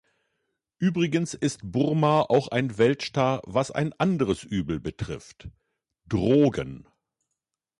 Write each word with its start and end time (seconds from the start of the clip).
Übrigens 0.79 1.35
ist 1.35 1.59
Burma 1.63 2.21
auch 2.21 2.47
ein 2.47 2.79
Weltstar, 2.79 3.39
was 3.45 3.69
ein 3.69 3.93
anderes 3.99 4.43
Übel 4.43 4.79
betrifft: 4.79 5.47
Drogen. 6.07 6.87